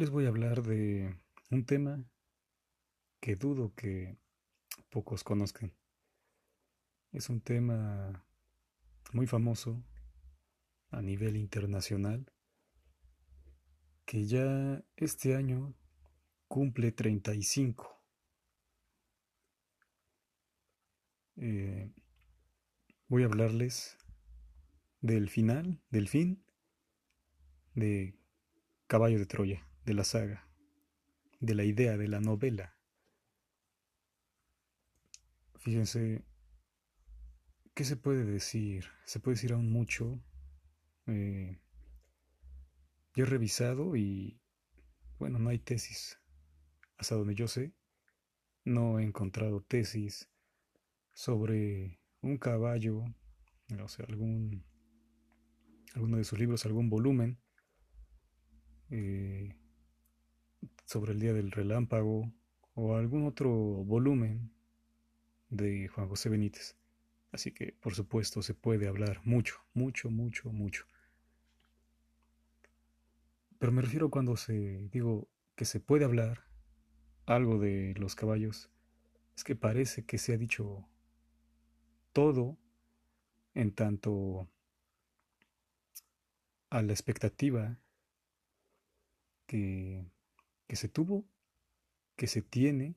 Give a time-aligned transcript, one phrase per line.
[0.00, 1.14] les voy a hablar de
[1.50, 2.02] un tema
[3.20, 4.16] que dudo que
[4.88, 5.74] pocos conozcan.
[7.12, 8.24] Es un tema
[9.12, 9.84] muy famoso
[10.88, 12.32] a nivel internacional
[14.06, 15.74] que ya este año
[16.48, 18.02] cumple 35.
[21.36, 21.92] Eh,
[23.06, 23.98] voy a hablarles
[25.02, 26.42] del final, del fin
[27.74, 28.18] de
[28.86, 30.48] Caballo de Troya, de la saga,
[31.40, 32.78] de la idea, de la novela.
[35.58, 36.24] Fíjense,
[37.74, 38.86] ¿qué se puede decir?
[39.04, 40.22] Se puede decir aún mucho.
[41.06, 41.58] Eh,
[43.16, 44.40] yo he revisado y,
[45.18, 46.20] bueno, no hay tesis.
[46.96, 47.74] Hasta donde yo sé,
[48.64, 50.30] no he encontrado tesis
[51.14, 53.02] sobre un caballo,
[53.82, 54.64] o sea, algún
[55.94, 57.40] alguno de sus libros, algún volumen
[58.90, 59.59] eh,
[60.90, 62.32] sobre el Día del Relámpago
[62.74, 64.50] o algún otro volumen
[65.48, 66.76] de Juan José Benítez.
[67.30, 70.86] Así que, por supuesto, se puede hablar mucho, mucho, mucho, mucho.
[73.60, 76.48] Pero me refiero cuando se digo que se puede hablar
[77.24, 78.68] algo de los caballos,
[79.36, 80.88] es que parece que se ha dicho
[82.12, 82.58] todo
[83.54, 84.48] en tanto
[86.68, 87.78] a la expectativa
[89.46, 90.04] que,
[90.70, 91.28] que se tuvo,
[92.14, 92.94] que se tiene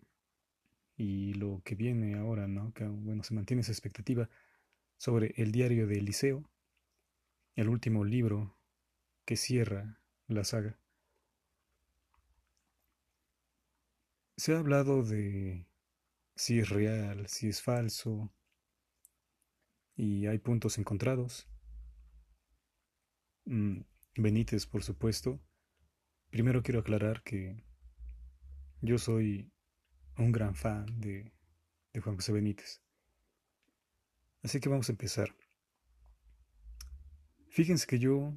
[0.96, 2.72] y lo que viene ahora, ¿no?
[2.72, 4.30] Que bueno, se mantiene esa expectativa
[4.98, 6.48] sobre el diario de Eliseo,
[7.56, 8.56] el último libro
[9.26, 10.78] que cierra la saga.
[14.38, 15.66] Se ha hablado de
[16.36, 18.32] si es real, si es falso,
[19.96, 21.48] y hay puntos encontrados.
[23.46, 23.80] Mm,
[24.16, 25.40] Benítez, por supuesto.
[26.34, 27.64] Primero quiero aclarar que
[28.82, 29.52] yo soy
[30.18, 31.32] un gran fan de,
[32.02, 32.82] Juan José Benítez.
[34.42, 35.36] Así que vamos a empezar.
[37.50, 38.34] Fíjense que yo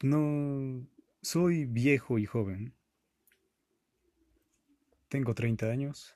[0.00, 0.86] no
[1.22, 2.72] soy viejo y joven.
[5.08, 6.14] Tengo 30 años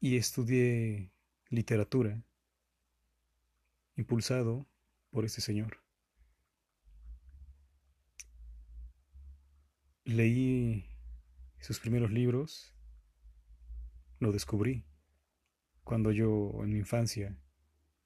[0.00, 1.12] y estudié
[1.50, 2.24] literatura
[3.96, 4.66] impulsado
[5.10, 5.87] por este señor.
[10.08, 10.86] Leí
[11.60, 12.74] sus primeros libros,
[14.20, 14.86] lo descubrí
[15.84, 17.36] cuando yo en mi infancia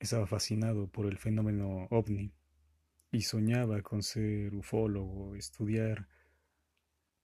[0.00, 2.34] estaba fascinado por el fenómeno ovni
[3.12, 6.08] y soñaba con ser ufólogo, estudiar.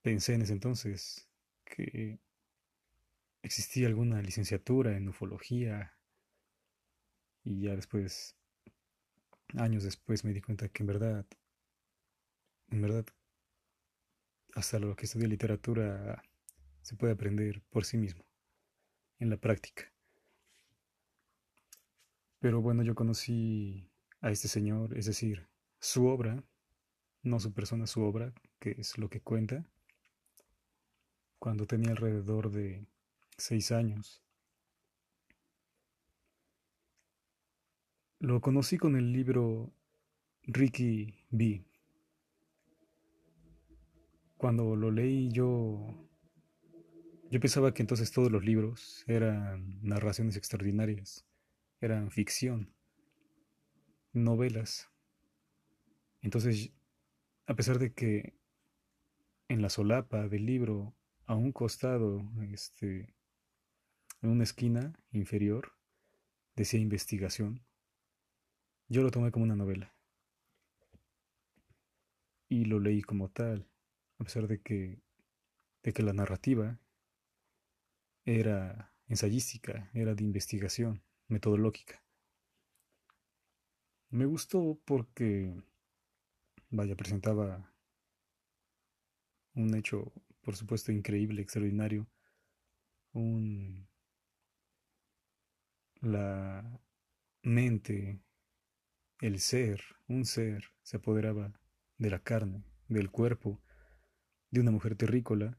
[0.00, 1.28] Pensé en ese entonces
[1.64, 2.20] que
[3.42, 5.98] existía alguna licenciatura en ufología
[7.42, 8.36] y ya después
[9.56, 11.26] años después me di cuenta que en verdad,
[12.70, 13.06] en verdad,
[14.58, 16.20] hasta lo que estudié literatura
[16.82, 18.24] se puede aprender por sí mismo,
[19.20, 19.84] en la práctica.
[22.40, 23.88] Pero bueno, yo conocí
[24.20, 25.46] a este señor, es decir,
[25.78, 26.42] su obra,
[27.22, 29.64] no su persona, su obra, que es lo que cuenta,
[31.38, 32.84] cuando tenía alrededor de
[33.36, 34.24] seis años.
[38.18, 39.70] Lo conocí con el libro
[40.42, 41.64] Ricky B.
[44.38, 46.08] Cuando lo leí yo
[47.30, 51.26] yo pensaba que entonces todos los libros eran narraciones extraordinarias,
[51.78, 52.72] eran ficción,
[54.14, 54.90] novelas.
[56.22, 56.72] Entonces,
[57.46, 58.34] a pesar de que
[59.48, 60.94] en la solapa del libro,
[61.26, 63.14] a un costado, este,
[64.22, 65.72] en una esquina inferior,
[66.56, 67.62] decía investigación,
[68.88, 69.94] yo lo tomé como una novela.
[72.48, 73.68] Y lo leí como tal,
[74.18, 75.00] a pesar de que,
[75.82, 76.78] de que la narrativa
[78.24, 82.02] era ensayística, era de investigación, metodológica.
[84.10, 85.54] Me gustó porque,
[86.70, 87.72] vaya, presentaba
[89.54, 90.12] un hecho,
[90.42, 92.06] por supuesto, increíble, extraordinario,
[93.12, 93.88] un,
[96.00, 96.80] la
[97.42, 98.20] mente
[99.20, 101.52] el ser, un ser, se apoderaba
[101.98, 103.60] de la carne, del cuerpo,
[104.50, 105.58] de una mujer terrícola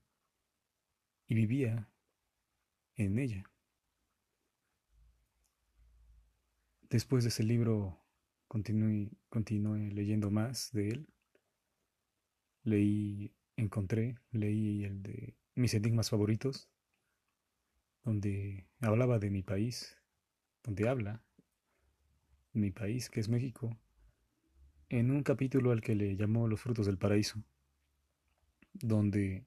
[1.28, 1.90] y vivía
[2.96, 3.44] en ella.
[6.90, 8.00] Después de ese libro
[8.48, 9.12] continué,
[9.92, 11.10] leyendo más de él.
[12.64, 16.68] Leí, encontré, leí el de mis enigmas favoritos,
[18.04, 19.98] donde hablaba de mi país,
[20.64, 21.24] donde habla
[22.54, 23.78] mi país, que es México,
[24.90, 27.44] en un capítulo al que le llamó Los frutos del paraíso,
[28.74, 29.46] donde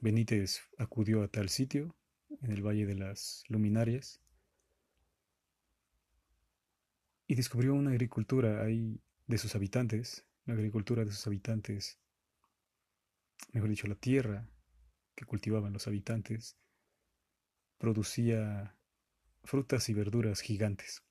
[0.00, 1.96] Benítez acudió a tal sitio,
[2.42, 4.20] en el Valle de las Luminarias,
[7.26, 11.98] y descubrió una agricultura ahí de sus habitantes, la agricultura de sus habitantes,
[13.52, 14.48] mejor dicho, la tierra
[15.14, 16.56] que cultivaban los habitantes,
[17.78, 18.76] producía
[19.42, 21.02] frutas y verduras gigantes.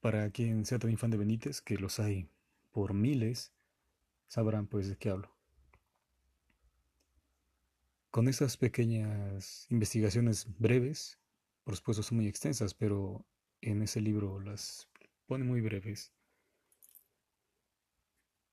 [0.00, 2.30] Para quien sea también fan de Benítez, que los hay
[2.70, 3.52] por miles,
[4.32, 5.30] sabrán pues de qué hablo.
[8.10, 11.18] Con estas pequeñas investigaciones breves,
[11.64, 13.26] por supuesto son muy extensas, pero
[13.60, 14.88] en ese libro las
[15.26, 16.14] pone muy breves.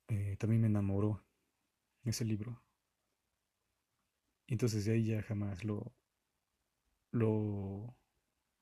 [0.10, 1.24] Eh, también me enamoró
[2.04, 2.62] ese libro.
[4.48, 5.94] Entonces de ahí ya jamás lo,
[7.12, 7.96] lo,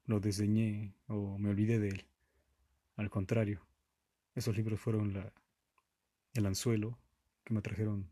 [0.05, 2.07] lo desdeñé o me olvidé de él.
[2.95, 3.65] Al contrario,
[4.35, 5.33] esos libros fueron la,
[6.35, 6.99] el anzuelo
[7.47, 8.11] que me trajeron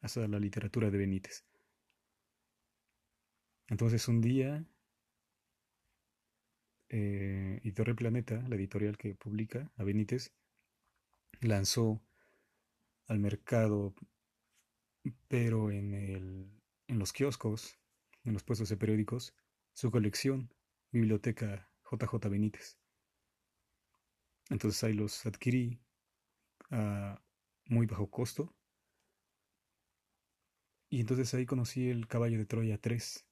[0.00, 1.46] hasta la literatura de Benítez.
[3.68, 4.66] Entonces un día,
[6.88, 10.34] eh, Editorial Planeta, la editorial que publica a Benítez,
[11.40, 12.02] lanzó
[13.06, 13.94] al mercado,
[15.28, 16.50] pero en, el,
[16.88, 17.78] en los kioscos,
[18.24, 19.36] en los puestos de periódicos,
[19.72, 20.52] su colección,
[20.90, 22.76] Biblioteca JJ Benítez.
[24.50, 25.80] Entonces ahí los adquirí
[26.70, 27.20] a
[27.66, 28.52] muy bajo costo.
[30.94, 33.26] Y entonces ahí conocí el Caballo de Troya 3.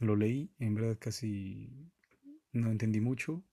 [0.00, 1.92] Lo leí, en verdad casi
[2.50, 3.44] no entendí mucho.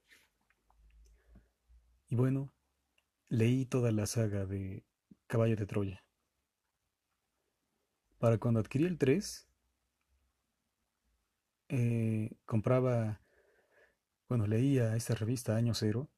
[2.08, 2.52] Y bueno,
[3.30, 4.84] leí toda la saga de
[5.28, 6.04] Caballo de Troya.
[8.18, 9.48] Para cuando adquirí el 3,
[11.70, 13.22] eh, compraba,
[14.28, 16.10] bueno, leía esta revista Año Cero.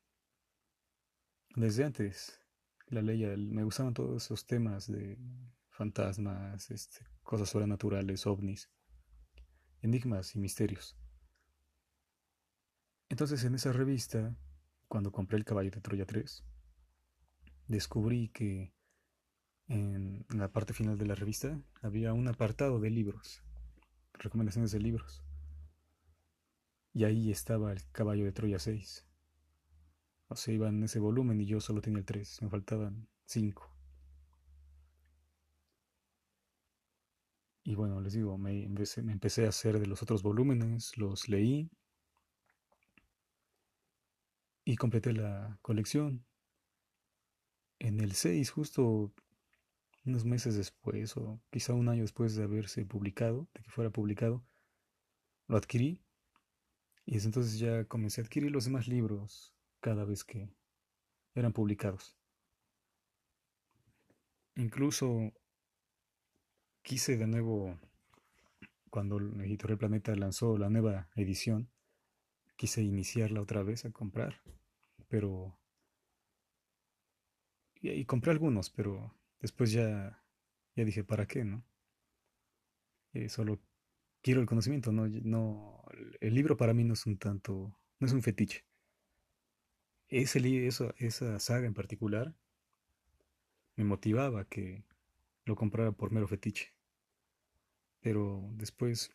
[1.55, 2.39] Desde antes
[2.87, 5.19] la leía, me gustaban todos esos temas de
[5.69, 8.69] fantasmas, este, cosas sobrenaturales, ovnis,
[9.81, 10.97] enigmas y misterios.
[13.09, 14.33] Entonces en esa revista,
[14.87, 16.45] cuando compré el caballo de Troya 3,
[17.71, 18.73] descubrí que
[19.67, 23.41] en la parte final de la revista había un apartado de libros,
[24.13, 25.23] recomendaciones de libros.
[26.93, 29.07] Y ahí estaba el caballo de Troya 6.
[30.27, 33.69] O sea, iba en ese volumen y yo solo tenía el 3, me faltaban 5.
[37.63, 41.69] Y bueno, les digo, me me empecé a hacer de los otros volúmenes, los leí
[44.65, 46.25] y completé la colección.
[47.83, 49.11] En el 6, justo
[50.05, 54.45] unos meses después, o quizá un año después de haberse publicado, de que fuera publicado,
[55.47, 55.99] lo adquirí.
[57.07, 60.47] Y desde entonces ya comencé a adquirir los demás libros cada vez que
[61.33, 62.15] eran publicados.
[64.55, 65.33] Incluso
[66.83, 67.79] quise de nuevo,
[68.91, 71.67] cuando Editorial Planeta lanzó la nueva edición,
[72.57, 74.39] quise iniciarla otra vez a comprar
[75.11, 75.60] pero...
[77.81, 80.23] Y, compré algunos, pero después ya,
[80.75, 81.63] ya dije, ¿para qué, no?
[83.13, 83.59] Eh, solo
[84.21, 85.83] quiero el conocimiento, no, no,
[86.19, 88.65] el libro para mí no es un tanto, no es un fetiche.
[90.07, 92.35] Ese, eso, esa saga en particular
[93.75, 94.85] me motivaba que
[95.45, 96.75] lo comprara por mero fetiche.
[98.01, 99.11] Pero después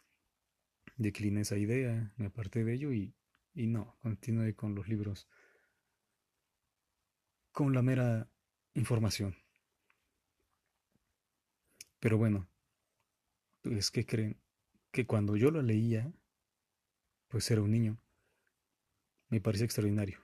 [0.97, 3.15] decliné esa idea, me aparté de ello y,
[3.55, 5.29] y no, continué con los libros
[7.53, 8.29] con la mera
[8.77, 9.37] información.
[11.99, 12.49] Pero bueno,
[13.65, 14.39] es que creen
[14.93, 16.13] que cuando yo lo leía,
[17.29, 17.99] pues era un niño,
[19.29, 20.21] me parecía extraordinario.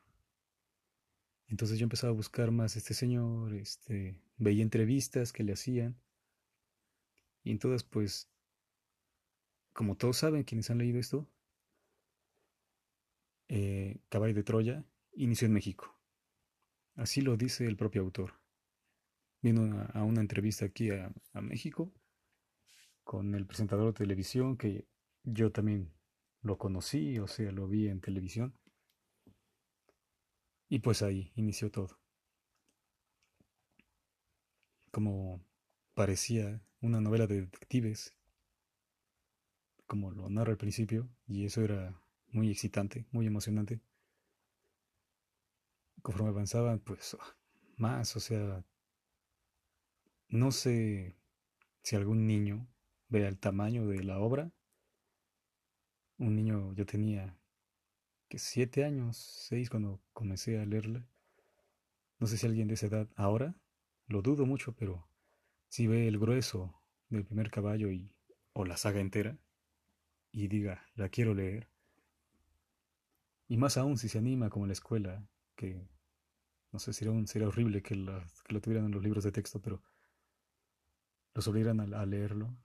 [1.49, 6.00] Entonces yo empezaba a buscar más a este señor, este, veía entrevistas que le hacían,
[7.42, 8.30] y entonces pues,
[9.73, 11.28] como todos saben quienes han leído esto,
[13.49, 15.99] eh, Caballo de Troya inició en México.
[16.94, 18.41] Así lo dice el propio autor.
[19.42, 21.92] Vino a, una entrevista aquí a, a México
[23.04, 24.87] con el presentador de televisión que
[25.25, 25.92] yo también
[26.42, 28.54] lo conocí, o sea, lo vi en televisión.
[30.68, 31.99] Y pues ahí inició todo.
[34.90, 35.44] Como
[35.94, 38.14] parecía una novela de detectives,
[39.87, 43.80] como lo narra al principio, y eso era muy excitante, muy emocionante.
[46.00, 47.16] Conforme avanzaban, pues
[47.76, 48.64] más, o sea,
[50.32, 51.14] no sé
[51.82, 52.66] si algún niño
[53.08, 54.50] vea el tamaño de la obra.
[56.16, 57.36] Un niño, yo tenía
[58.28, 61.06] que siete años, seis cuando comencé a leerla.
[62.18, 63.54] No sé si alguien de esa edad ahora,
[64.06, 65.06] lo dudo mucho, pero
[65.68, 68.10] si ve el grueso del primer caballo y
[68.54, 69.38] o la saga entera
[70.30, 71.68] y diga, la quiero leer.
[73.48, 75.86] Y más aún si se anima como en la escuela, que
[76.72, 79.82] no sé, sería, un, sería horrible que, lo tuvieran en los libros de texto, pero
[81.34, 82.56] los obligaran a leerlo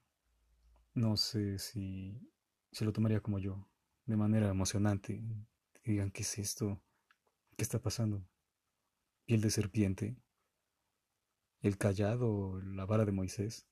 [0.97, 2.19] no sé si
[2.71, 3.69] se lo tomaría como yo,
[4.07, 5.21] de manera emocionante.
[5.86, 6.81] digan, ¿qué es esto?
[7.55, 8.27] ¿Qué está pasando?
[9.25, 10.17] Piel de serpiente,
[11.62, 13.67] el callado, la vara de Moisés,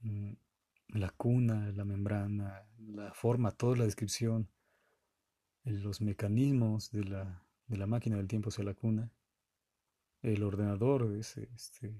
[0.00, 0.32] mm,
[0.88, 4.48] la cuna, la membrana, la forma, toda la descripción,
[5.64, 9.12] los mecanismos de la, de la máquina del tiempo hacia la cuna,
[10.22, 11.94] el ordenador, ese, este,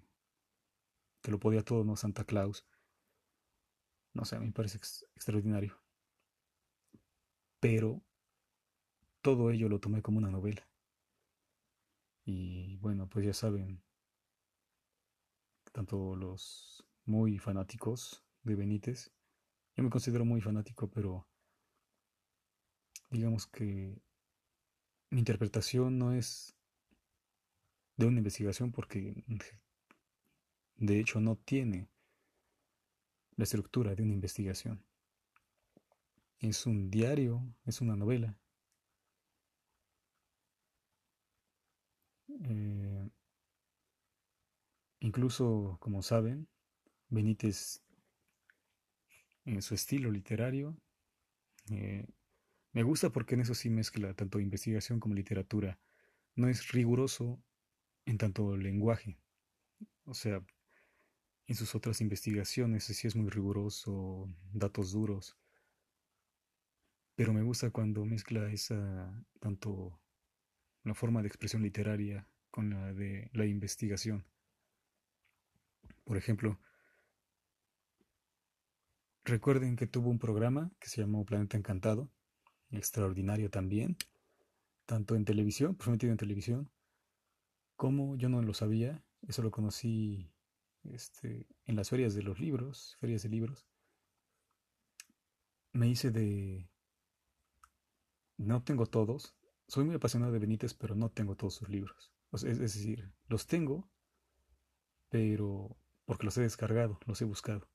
[1.22, 1.96] que lo podía todo, ¿no?
[1.96, 2.66] Santa Claus.
[4.14, 5.80] No sé, a mí me parece extraordinario.
[7.60, 8.02] Pero
[9.20, 10.68] todo ello lo tomé como una novela.
[12.24, 13.82] Y bueno, pues ya saben,
[15.72, 19.10] tanto los muy fanáticos de Benítez,
[19.76, 21.26] yo me considero muy fanático, pero
[23.10, 24.02] digamos que
[25.10, 26.54] mi interpretación no es
[27.96, 29.24] de una investigación porque
[30.78, 31.88] de hecho no tiene
[33.36, 34.82] la estructura de una investigación.
[36.40, 38.36] Es un diario, es una novela.
[42.44, 43.08] Eh,
[45.00, 46.48] incluso, como saben,
[47.08, 47.82] Benítez,
[49.44, 50.76] en su estilo literario,
[51.70, 52.06] eh,
[52.72, 55.78] me gusta porque en eso sí mezcla tanto investigación como literatura.
[56.36, 57.42] No es riguroso
[58.06, 59.18] en tanto lenguaje.
[60.04, 60.42] O sea,
[61.48, 65.36] en sus otras investigaciones, sí es muy riguroso, datos duros.
[67.14, 69.98] Pero me gusta cuando mezcla esa tanto
[70.84, 74.26] la forma de expresión literaria con la de la investigación.
[76.04, 76.58] Por ejemplo,
[79.24, 82.10] recuerden que tuvo un programa que se llamó Planeta Encantado,
[82.70, 83.96] extraordinario también,
[84.84, 86.70] tanto en televisión, prometido en televisión,
[87.76, 90.30] como yo no lo sabía, eso lo conocí
[90.84, 93.66] este, en las ferias de los libros, ferias de libros,
[95.72, 96.70] me hice de...
[98.36, 99.34] No tengo todos,
[99.66, 102.12] soy muy apasionado de Benítez, pero no tengo todos sus libros.
[102.32, 103.90] es, decir, los tengo,
[105.08, 107.68] pero porque los he descargado, los he buscado.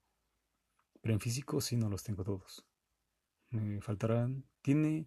[1.02, 2.66] Pero en físico sí no los tengo todos.
[3.50, 4.44] Me faltarán...
[4.62, 5.06] Tiene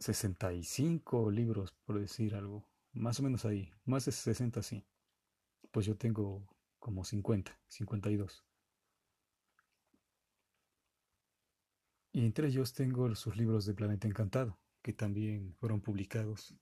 [0.00, 2.68] 65 libros, por decir algo.
[2.92, 3.72] Más o menos ahí.
[3.84, 4.84] Más de 60 sí
[5.72, 6.46] pues yo tengo
[6.78, 8.44] como 50, 52.
[12.12, 16.54] Y entre ellos tengo sus libros de Planeta Encantado, que también fueron publicados.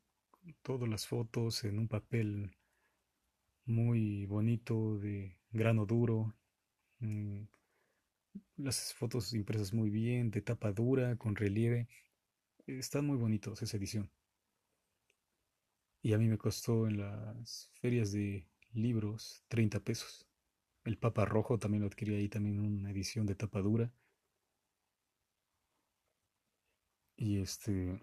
[0.62, 2.57] Todas las fotos en un papel
[3.64, 6.35] muy bonito, de grano duro.
[7.00, 7.43] Mm,
[8.57, 11.88] las fotos impresas muy bien, de tapa dura, con relieve.
[12.67, 14.09] Están muy bonitos esa edición.
[16.02, 20.27] Y a mí me costó en las ferias de libros, 30 pesos.
[20.85, 23.93] El Papa Rojo también lo adquirí ahí, también una edición de tapa dura.
[27.17, 28.03] Y este,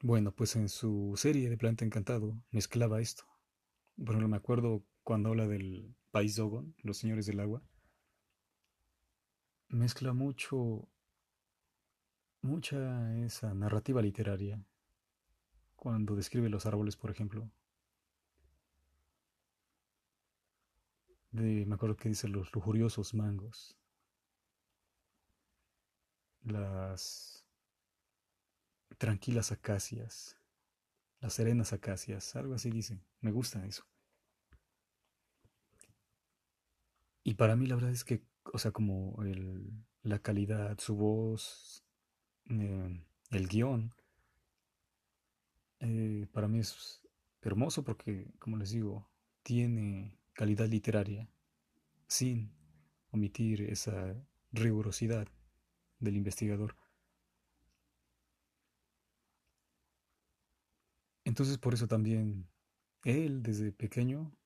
[0.00, 3.24] bueno, pues en su serie de Planeta Encantado mezclaba esto.
[3.96, 7.62] Por ejemplo, me acuerdo cuando habla del país Dogon, los señores del agua.
[9.68, 10.88] mezcla mucho,
[12.40, 14.64] mucha esa narrativa literaria
[15.76, 17.50] cuando describe los árboles, por ejemplo.
[21.34, 23.76] De, me acuerdo que dice los lujuriosos mangos,
[26.44, 27.44] las
[28.98, 30.38] tranquilas acacias,
[31.18, 33.00] las serenas acacias, algo así dice.
[33.20, 33.84] Me gusta eso.
[37.24, 38.22] Y para mí la verdad es que,
[38.52, 39.72] o sea, como el,
[40.02, 41.84] la calidad, su voz,
[42.48, 43.92] eh, el guion,
[45.80, 47.02] eh, para mí es
[47.42, 49.10] hermoso porque, como les digo,
[49.42, 51.28] tiene calidad literaria
[52.06, 52.52] sin
[53.10, 54.14] omitir esa
[54.52, 55.28] rigurosidad
[55.98, 56.76] del investigador.
[61.24, 62.46] Entonces por eso también
[63.04, 64.36] él desde pequeño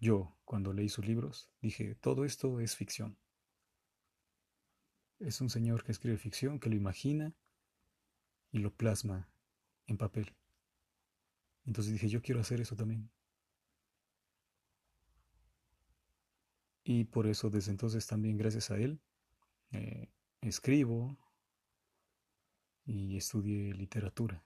[0.00, 3.18] yo, cuando leí sus libros, dije, todo esto es ficción.
[5.18, 7.34] Es un señor que escribe ficción, que lo imagina
[8.52, 9.28] y lo plasma
[9.86, 10.36] en papel.
[11.64, 13.10] Entonces dije, yo quiero hacer eso también.
[16.90, 18.98] Y por eso desde entonces también gracias a él
[19.72, 20.08] eh,
[20.40, 21.18] escribo
[22.86, 24.42] y estudié literatura.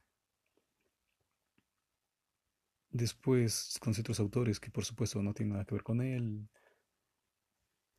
[2.90, 6.48] Después con otros autores que por supuesto no tienen nada que ver con él.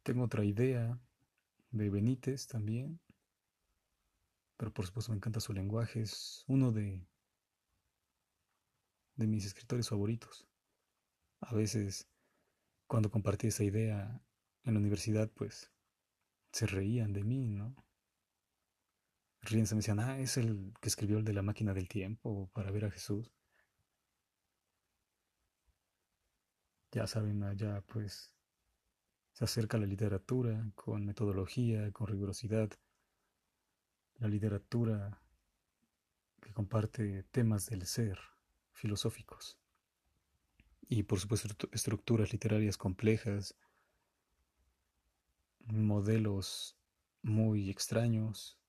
[0.03, 0.99] Tengo otra idea
[1.71, 2.99] de Benítez también.
[4.57, 6.01] Pero por supuesto me encanta su lenguaje.
[6.01, 7.07] Es uno de,
[9.15, 10.45] de mis escritores favoritos.
[11.39, 12.09] A veces
[12.87, 14.21] cuando compartí esa idea
[14.63, 15.71] en la universidad pues
[16.51, 17.75] se reían de mí, ¿no?
[19.41, 22.71] Ríense, me decían, ah, es el que escribió el de la máquina del tiempo para
[22.71, 23.33] ver a Jesús.
[26.93, 28.31] ya saben, allá pues
[29.33, 32.69] se acerca la literatura con metodología, con rigurosidad,
[34.19, 35.19] la literatura
[36.39, 38.19] que comparte temas del ser
[38.73, 39.57] filosóficos
[40.87, 43.55] y por supuesto estructuras literarias complejas,
[45.67, 46.77] modelos
[47.21, 48.59] muy extraños.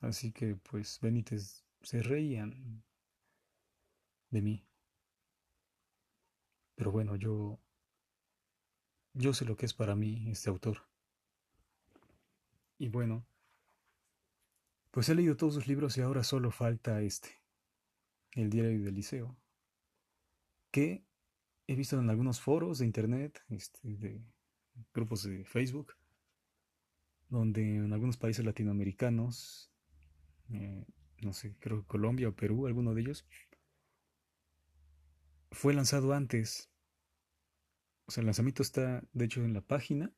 [0.00, 2.84] Así que pues Benítez se reían
[4.30, 4.64] de mí.
[6.74, 7.58] Pero bueno, yo
[9.14, 10.86] yo sé lo que es para mí este autor.
[12.78, 13.26] Y bueno,
[14.92, 17.28] pues he leído todos sus libros y ahora solo falta este,
[18.32, 19.36] El diario del liceo,
[20.70, 21.04] que
[21.66, 24.22] he visto en algunos foros de internet, este, de
[24.92, 25.94] grupos de Facebook,
[27.28, 29.70] donde en algunos países latinoamericanos,
[30.50, 30.86] eh,
[31.20, 33.26] no sé, creo que Colombia o Perú, alguno de ellos,
[35.50, 36.70] fue lanzado antes.
[38.06, 40.12] O sea, el lanzamiento está, de hecho, en la página.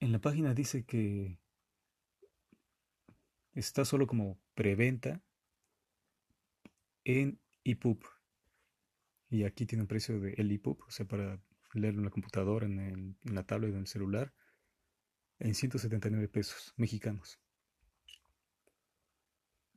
[0.00, 1.38] En la página dice que
[3.54, 5.22] está solo como preventa
[7.04, 8.13] en EPUB.
[9.34, 11.40] Y aquí tiene un precio de el EPUB, o sea, para
[11.72, 14.32] leerlo en la computadora, en la tablet, en el celular,
[15.40, 17.40] en 179 pesos mexicanos.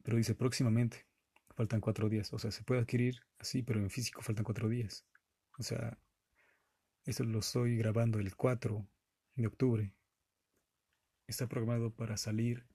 [0.03, 1.07] Pero dice próximamente
[1.55, 2.31] faltan cuatro días.
[2.33, 5.07] O sea, se puede adquirir así, pero en físico faltan cuatro días.
[5.57, 5.97] O sea,
[7.05, 8.87] esto lo estoy grabando el 4
[9.37, 9.91] de octubre.
[11.25, 12.67] Está programado para salir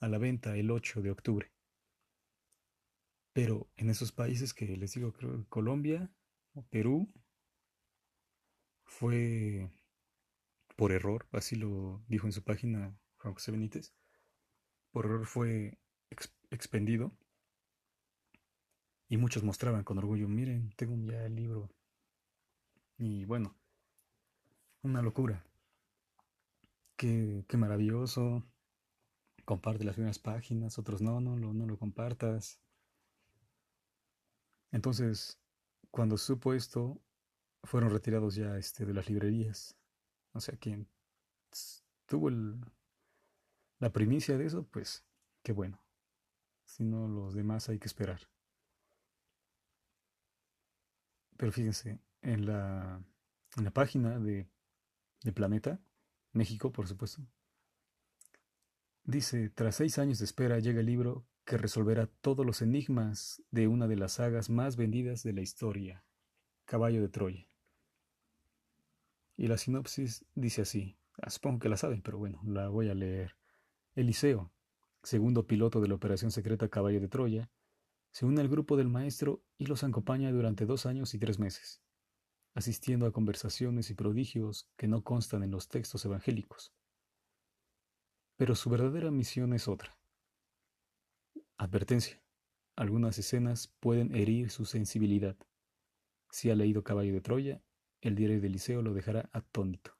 [0.00, 1.52] a la venta el 8 de octubre.
[3.38, 6.10] Pero en esos países que les digo, creo Colombia
[6.54, 7.06] o Perú,
[8.82, 9.70] fue
[10.74, 13.94] por error, así lo dijo en su página Juan José Benítez,
[14.90, 15.78] por error fue
[16.50, 17.16] expendido
[19.08, 21.70] y muchos mostraban con orgullo, miren, tengo ya el libro.
[22.96, 23.54] Y bueno,
[24.82, 25.44] una locura.
[26.96, 28.42] Qué, qué maravilloso.
[29.44, 32.60] Comparte las primeras páginas, otros no, no, no, no lo compartas.
[34.70, 35.38] Entonces,
[35.90, 37.00] cuando supo esto,
[37.62, 39.76] fueron retirados ya este, de las librerías.
[40.32, 40.88] O sea, quien
[42.06, 42.60] tuvo el,
[43.78, 45.04] la primicia de eso, pues
[45.42, 45.80] qué bueno.
[46.64, 48.28] Si no, los demás hay que esperar.
[51.36, 53.02] Pero fíjense, en la,
[53.56, 54.48] en la página de,
[55.22, 55.80] de Planeta,
[56.32, 57.22] México, por supuesto,
[59.04, 63.68] dice, tras seis años de espera llega el libro que resolverá todos los enigmas de
[63.68, 66.04] una de las sagas más vendidas de la historia,
[66.66, 67.48] Caballo de Troya.
[69.34, 72.94] Y la sinopsis dice así, ah, supongo que la saben, pero bueno, la voy a
[72.94, 73.34] leer.
[73.94, 74.52] Eliseo,
[75.02, 77.50] segundo piloto de la operación secreta Caballo de Troya,
[78.10, 81.80] se une al grupo del maestro y los acompaña durante dos años y tres meses.
[82.52, 86.74] asistiendo a conversaciones y prodigios que no constan en los textos evangélicos.
[88.36, 89.97] Pero su verdadera misión es otra.
[91.58, 92.22] Advertencia.
[92.76, 95.36] Algunas escenas pueden herir su sensibilidad.
[96.30, 97.60] Si ha leído Caballo de Troya,
[98.00, 99.98] el diario de Liceo lo dejará atónito.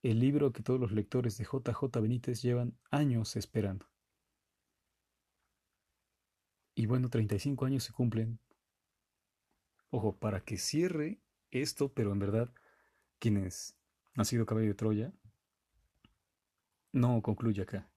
[0.00, 3.90] El libro que todos los lectores de JJ Benítez llevan años esperando.
[6.76, 8.38] Y bueno, 35 años se cumplen.
[9.90, 11.20] Ojo, para que cierre
[11.50, 12.54] esto, pero en verdad,
[13.18, 13.76] quienes
[14.14, 15.12] han sido caballo de Troya,
[16.92, 17.90] no concluye acá.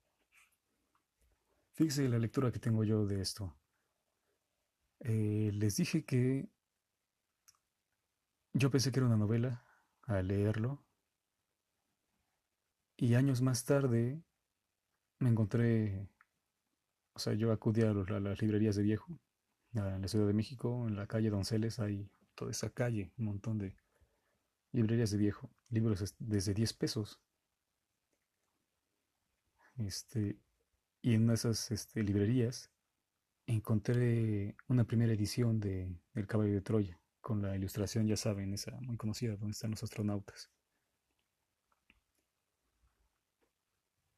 [1.73, 3.55] Fíjese la lectura que tengo yo de esto.
[4.99, 6.49] Eh, les dije que
[8.53, 9.65] yo pensé que era una novela
[10.03, 10.83] al leerlo.
[12.97, 14.21] Y años más tarde
[15.19, 16.07] me encontré
[17.13, 19.19] o sea, yo acudí a, las librerías de viejo,
[19.73, 23.57] en la Ciudad de México, en la calle Donceles, hay toda esa calle, un montón
[23.57, 23.75] de
[24.71, 27.21] librerías de viejo, libros desde 10 pesos.
[29.77, 30.39] Este,
[31.01, 32.69] y en esas este, librerías
[33.47, 38.79] encontré una primera edición de El caballo de Troya, con la ilustración, ya saben, esa
[38.81, 40.49] muy conocida, donde están los astronautas.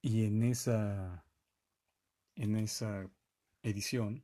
[0.02, 1.24] Y en esa
[2.36, 3.10] en esa
[3.62, 4.24] edición,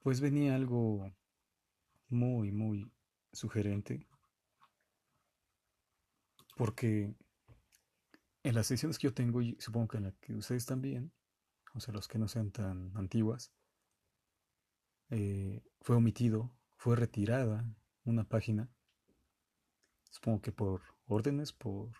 [0.00, 1.12] pues venía algo
[2.08, 2.90] muy, muy
[3.32, 4.06] sugerente,
[6.56, 7.14] porque
[8.46, 11.12] en las ediciones que yo tengo, y supongo que en la que ustedes también,
[11.74, 13.52] o sea, los que no sean tan antiguas,
[15.10, 17.68] eh, fue omitido, fue retirada
[18.04, 18.70] una página,
[20.10, 21.90] supongo que por órdenes, por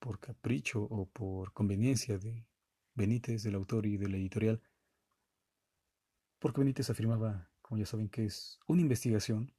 [0.00, 2.46] por capricho o por conveniencia de
[2.94, 4.60] Benítez, del autor y de la editorial,
[6.40, 9.54] porque Benítez afirmaba, como ya saben, que es una investigación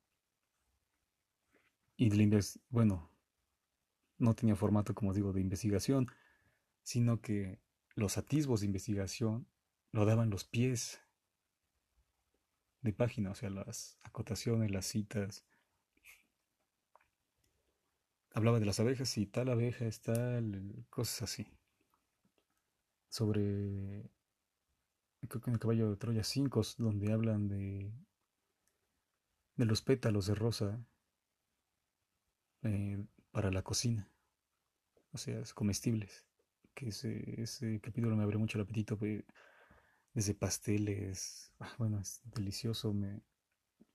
[1.96, 3.10] y de bueno,
[4.20, 6.12] no tenía formato, como digo, de investigación,
[6.84, 7.60] sino que
[7.96, 9.48] los atisbos de investigación
[9.92, 11.02] lo daban los pies
[12.82, 15.46] de página, o sea, las acotaciones, las citas,
[18.34, 21.48] hablaba de las abejas y tal abeja es tal, cosas así.
[23.10, 24.10] Sobre,
[25.28, 27.92] creo que en el caballo de Troya 5, donde hablan de,
[29.56, 30.80] de los pétalos de rosa
[32.64, 34.10] eh, para la cocina,
[35.12, 36.26] o sea, comestibles.
[36.74, 38.98] Que ese, ese capítulo me abrió mucho el apetito,
[40.14, 43.22] desde pasteles, ah, bueno, es delicioso, me,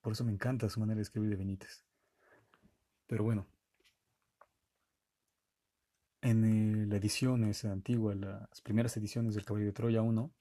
[0.00, 1.84] por eso me encanta su manera de escribir de Benítez.
[3.06, 3.46] Pero bueno,
[6.22, 10.32] en eh, la edición esa antigua, las primeras ediciones del Caballo de Troya 1,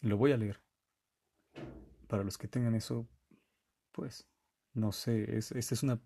[0.00, 0.60] lo voy a leer.
[2.06, 3.08] Para los que tengan eso,
[3.92, 4.26] pues,
[4.74, 6.00] no sé, esta es una,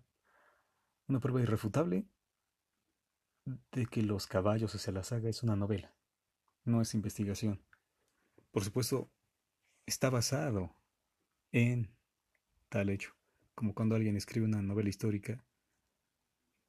[1.09, 2.05] una prueba irrefutable
[3.71, 5.93] de que Los caballos hacia la saga es una novela,
[6.65, 7.61] no es investigación.
[8.51, 9.11] Por supuesto,
[9.85, 10.75] está basado
[11.51, 11.89] en
[12.69, 13.15] tal hecho,
[13.55, 15.43] como cuando alguien escribe una novela histórica,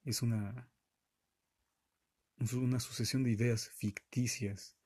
[0.05, 0.70] es una
[2.55, 4.76] una sucesión de ideas ficticias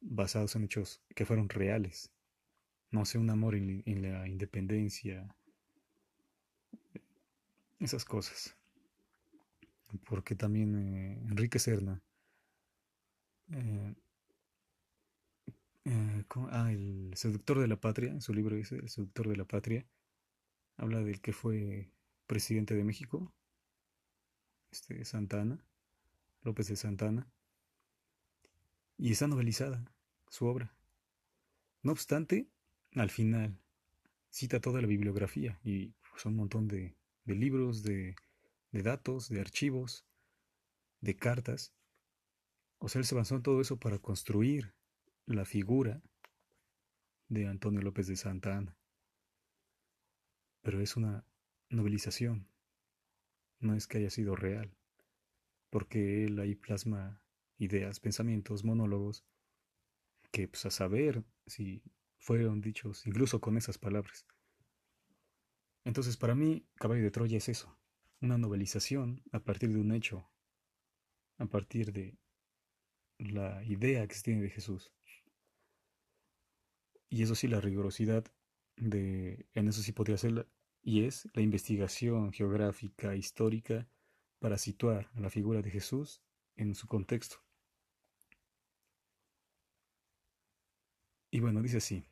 [0.00, 2.10] basadas en hechos que fueron reales.
[2.90, 5.34] No sé, un amor en, la independencia,
[7.78, 8.56] esas cosas.
[10.04, 12.02] Porque también eh, Enrique Serna,
[13.52, 13.94] eh,
[15.84, 19.44] eh, ah, el seductor de la patria, en su libro dice El seductor de la
[19.44, 19.86] patria,
[20.76, 21.92] habla del que fue
[22.26, 23.32] presidente de México,
[24.70, 25.64] este Santana,
[26.42, 27.30] López de Santana,
[28.96, 29.92] y está novelizada
[30.28, 30.74] su obra.
[31.82, 32.48] No obstante,
[32.94, 33.58] al final
[34.28, 38.14] cita toda la bibliografía y son un montón de, libros, de,
[38.70, 40.06] de, datos, de archivos,
[41.00, 41.74] de cartas.
[42.78, 44.74] O sea, él se basó en todo eso para construir
[45.26, 46.02] la figura
[47.28, 48.76] de Antonio López de Santa Ana.
[50.62, 51.24] Pero es una
[51.68, 52.48] novelización,
[53.60, 54.76] no es que haya sido real
[55.70, 57.22] porque él ahí plasma
[57.56, 59.24] ideas, pensamientos, monólogos,
[60.32, 61.82] que pues a saber si
[62.18, 64.26] fueron dichos incluso con esas palabras.
[65.84, 67.78] Entonces para mí Caballo de Troya es eso,
[68.20, 70.28] una novelización a partir de un hecho,
[71.38, 72.18] a partir de
[73.18, 74.92] la idea que se tiene de Jesús.
[77.08, 78.24] Y eso sí, la rigurosidad
[78.76, 80.48] de, en eso sí podría ser,
[80.82, 83.88] y es la investigación geográfica, histórica,
[84.38, 86.22] para situar la figura de Jesús
[86.56, 87.36] en su contexto.
[91.30, 92.04] Y bueno, dice así,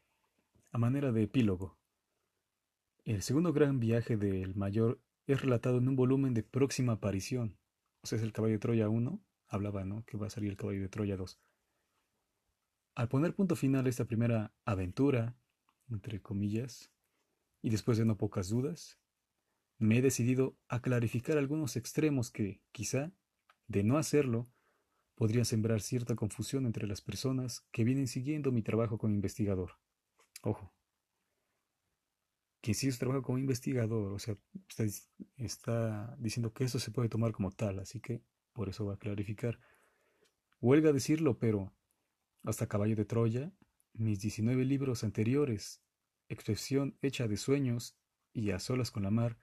[0.73, 1.79] a manera de epílogo,
[3.05, 7.59] El segundo gran viaje del mayor es relatado en un volumen de próxima aparición.
[8.03, 10.05] O sea, es el caballo de Troya 1, hablaba, ¿no?
[10.07, 11.39] Que va a salir el caballo de Troya 2.
[12.95, 15.37] Al poner punto final a esta primera aventura,
[15.91, 16.91] entre comillas,
[17.61, 18.99] y después de no pocas dudas,
[19.79, 23.13] me he decidido a clarificar algunos extremos que, quizá,
[23.67, 24.51] de no hacerlo,
[25.15, 29.79] podrían sembrar cierta confusión entre las personas que vienen siguiendo mi trabajo como investigador.
[30.43, 30.73] Ojo,
[32.61, 34.37] que si su trabajo como investigador, o sea,
[34.69, 34.85] está,
[35.37, 38.99] está diciendo que eso se puede tomar como tal, así que por eso va a
[38.99, 39.61] clarificar.
[40.61, 41.73] Huelga decirlo, pero
[42.43, 43.53] hasta Caballo de Troya,
[43.93, 45.83] mis 19 libros anteriores,
[46.29, 47.97] Expresión hecha de sueños
[48.35, 49.39] y A solas con la mar,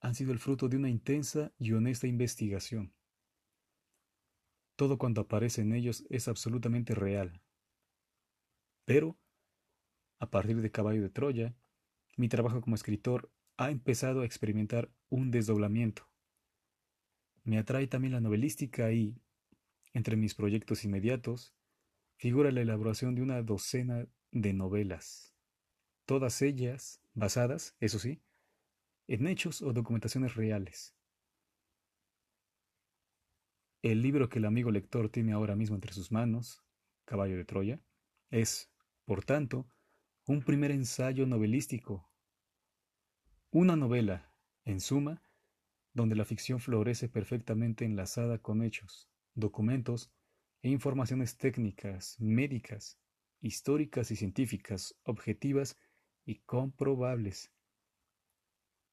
[0.00, 2.92] han sido el fruto de una intensa y honesta investigación.
[4.76, 7.40] Todo cuanto aparece en ellos es absolutamente real.
[8.84, 9.18] Pero,
[10.18, 11.56] a partir de Caballo de Troya,
[12.16, 16.08] mi trabajo como escritor ha empezado a experimentar un desdoblamiento.
[17.44, 19.20] Me atrae también la novelística y,
[19.92, 21.54] entre mis proyectos inmediatos,
[22.16, 25.34] figura la elaboración de una docena de novelas,
[26.06, 28.20] todas ellas basadas, eso sí,
[29.06, 30.94] en hechos o documentaciones reales.
[33.82, 36.64] El libro que el amigo lector tiene ahora mismo entre sus manos,
[37.04, 37.80] Caballo de Troya,
[38.30, 38.72] es,
[39.04, 39.68] por tanto,
[40.26, 42.08] un primer ensayo novelístico.
[43.50, 44.32] Una novela,
[44.64, 45.22] en suma,
[45.92, 50.10] donde la ficción florece perfectamente enlazada con hechos, documentos
[50.62, 52.98] e informaciones técnicas, médicas,
[53.42, 55.76] históricas y científicas, objetivas
[56.24, 57.52] y comprobables.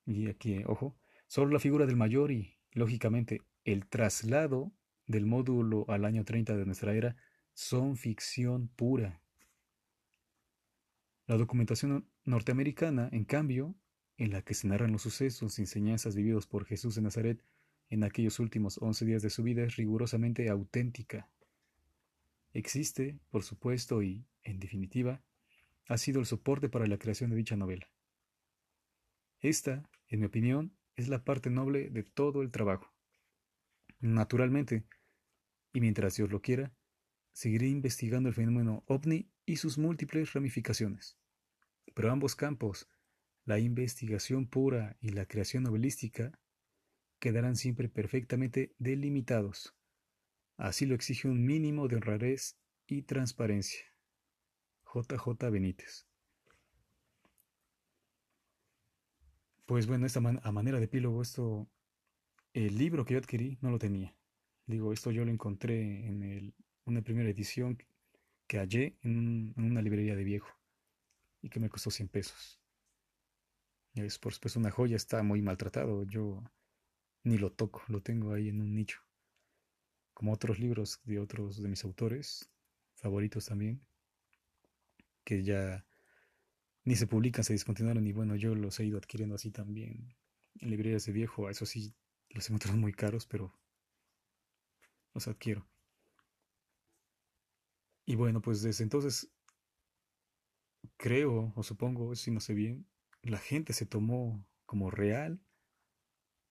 [0.06, 4.74] Y aquí, ojo, solo la figura del mayor y, lógicamente, el traslado
[5.08, 7.16] del módulo al año 30 de nuestra era
[7.54, 9.21] son ficción pura.
[11.32, 13.74] La documentación norteamericana, en cambio,
[14.18, 17.42] en la que se narran los sucesos y enseñanzas vividos por Jesús de Nazaret
[17.88, 21.30] en aquellos últimos once días de su vida, es rigurosamente auténtica.
[22.52, 25.24] Existe, por supuesto, y, en definitiva,
[25.88, 27.88] ha sido el soporte para la creación de dicha novela.
[29.40, 32.92] Esta, en mi opinión, es la parte noble de todo el trabajo.
[34.02, 34.84] Naturalmente,
[35.72, 36.74] y mientras Dios lo quiera,
[37.32, 41.21] seguiré investigando el fenómeno ovni y sus múltiples ramificaciones.
[41.94, 42.88] Pero ambos campos,
[43.46, 46.32] la investigación pura y la creación novelística,
[47.20, 49.76] quedarán siempre perfectamente delimitados.
[50.58, 53.86] Así lo exige un mínimo de honradez y transparencia.
[54.94, 56.08] JJ Benítez.
[59.66, 61.70] Pues bueno, esta a manera de epílogo, esto,
[62.54, 64.16] el libro que yo adquirí no lo tenía.
[64.66, 66.54] Digo, esto yo lo encontré en
[66.86, 67.78] una primera edición
[68.48, 70.61] que hallé en, una librería de viejo
[71.42, 72.60] y que me costó 100 pesos.
[73.96, 76.04] Es por supuesto una joya, está muy maltratado.
[76.04, 76.44] Yo
[77.24, 79.00] ni lo toco, lo tengo ahí en un nicho.
[80.14, 82.52] Como otros libros de otros de mis autores
[82.96, 83.82] favoritos también,
[85.24, 85.86] que ya
[86.84, 90.16] ni se publican, se discontinuaron y bueno, yo los he ido adquiriendo así también
[90.60, 91.96] en librerías de viejo, eso sí,
[92.30, 93.54] los encuentro muy caros, pero
[95.14, 95.68] los adquiero.
[98.06, 99.32] Y bueno, pues desde entonces
[100.98, 102.88] creo o supongo, si no sé bien,
[103.24, 105.42] la gente se tomó como real,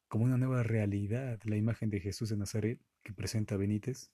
[0.09, 4.11] como una nueva realidad, la imagen de Jesús de Nazaret que presenta Benítez.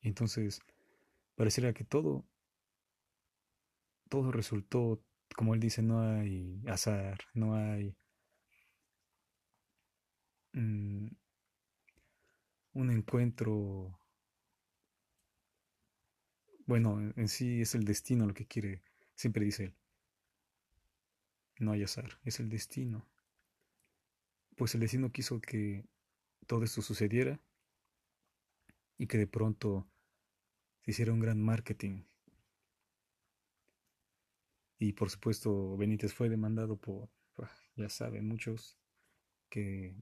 [0.00, 0.60] Y entonces
[1.36, 2.26] pareciera que todo
[4.14, 5.02] todo resultó,
[5.36, 7.96] como él dice, no hay azar, no hay
[10.52, 11.08] mm,
[12.74, 13.98] un encuentro,
[16.66, 18.82] bueno, en sí es el destino lo que quiere,
[19.14, 19.74] siempre dice él.
[21.58, 23.06] No hay azar, es el destino.
[24.56, 25.84] Pues el destino quiso que
[26.46, 27.40] todo esto sucediera
[28.98, 29.86] y que de pronto
[30.82, 32.02] se hiciera un gran marketing
[34.78, 38.76] y por supuesto, Benítez fue demandado por, ah, ya saben, muchos,
[39.48, 39.94] que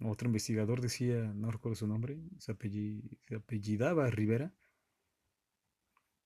[0.00, 4.52] otro investigador decía, no recuerdo su nombre, se, apellidaba Rivera,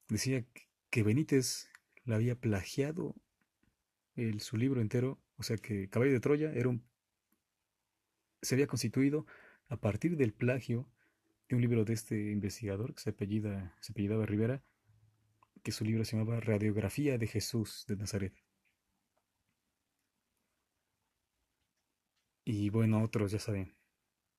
[0.08, 0.44] decía
[0.90, 1.68] que Benítez
[2.04, 3.14] le había plagiado
[4.16, 6.84] el, su libro entero, o sea que Caballo de Troya era un,
[8.42, 9.26] se había constituido
[9.68, 10.88] a partir del plagio
[11.48, 14.62] de un libro de este investigador que se, apellida, se apellidaba Rivera,
[15.62, 18.34] que su libro se llamaba Radiografía de Jesús de Nazaret.
[22.44, 23.74] Y bueno, otros ya saben.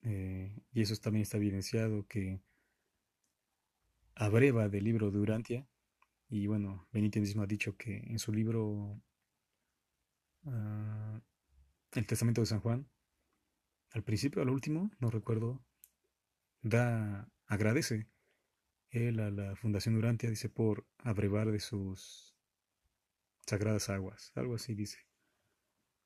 [0.01, 2.41] Eh, y eso también está evidenciado que
[4.15, 5.67] abreva del libro de Urantia.
[6.29, 9.01] Y bueno, Benítez mismo ha dicho que en su libro
[10.45, 11.21] ah,
[11.93, 12.87] el testamento de San Juan,
[13.91, 15.63] al principio, al último, no recuerdo,
[16.61, 18.07] da, agradece
[18.91, 22.35] él a la Fundación Durantia, dice, por abrevar de sus
[23.45, 24.99] sagradas aguas, algo así dice.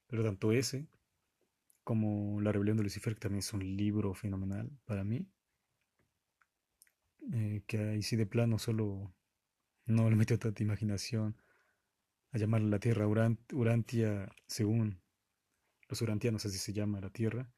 [0.08, 0.88] Pero tanto ese
[1.84, 5.28] como La Rebelión de Lucifer, que también es un libro fenomenal para mí,
[7.32, 9.14] eh, que ahí sí de plano solo
[9.86, 11.38] no le metió tanta imaginación
[12.32, 15.02] a llamarle la tierra Urantia según
[15.88, 17.52] los urantianos, así se llama la tierra,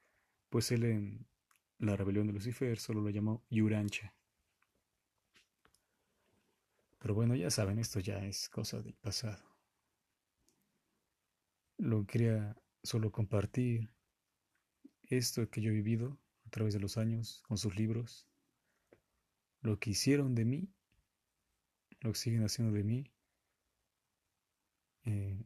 [0.49, 1.28] pues él en
[1.78, 4.13] la rebelión de Lucifer solo lo llamó Urancha.
[6.99, 9.56] Pero bueno, ya saben, esto ya es cosa del pasado.
[11.78, 13.91] Lo quería solo compartir
[15.04, 18.28] esto que yo he vivido a través de los años con sus libros,
[19.65, 20.69] lo que hicieron de mí,
[22.01, 23.12] lo que siguen haciendo de mí.
[25.06, 25.43] Eh,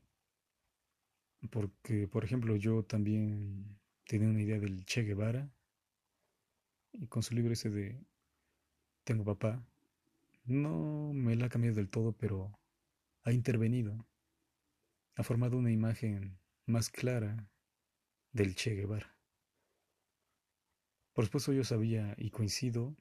[1.49, 5.49] porque, por ejemplo, yo también tenía una idea del Che Guevara
[6.91, 8.03] y con su libro ese de
[9.05, 9.65] Tengo papá,
[10.43, 12.59] no me la ha cambiado del todo, pero
[13.23, 14.05] ha intervenido,
[15.15, 17.49] ha formado una imagen más clara
[18.33, 19.15] del Che Guevara.
[21.13, 22.97] Por supuesto yo sabía y coincido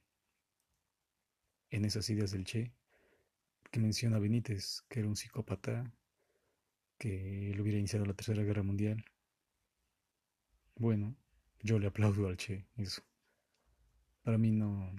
[1.71, 2.71] en esas ideas del Che,
[3.71, 5.91] que menciona a Benítez, que era un psicópata,
[6.97, 9.05] que él hubiera iniciado la Tercera Guerra Mundial.
[10.75, 11.15] Bueno,
[11.61, 13.01] yo le aplaudo al Che, eso.
[14.23, 14.93] Para mí no,